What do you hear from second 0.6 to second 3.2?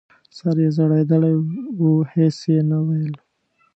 یې ځړېدلی و هېڅ یې نه ویل!